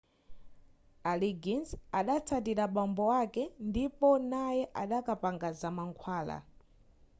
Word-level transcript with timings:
a 1.03 1.11
liggins 1.21 1.69
adatsatira 1.99 2.63
bambo 2.75 3.05
ake 3.21 3.43
ndipo 3.69 4.09
naye 4.31 4.63
adakapanga 4.81 5.47
zamankhwala 5.59 6.37